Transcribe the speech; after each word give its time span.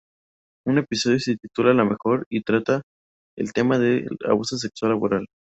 El 0.65 0.79
episodio 0.79 1.19
se 1.19 1.37
titula 1.37 1.75
"La 1.75 1.85
mejor" 1.85 2.25
y 2.27 2.41
trata 2.41 2.81
el 3.37 3.53
tema 3.53 3.77
del 3.77 4.07
abuso 4.27 4.57
sexual 4.57 4.93
laboral. 4.93 5.27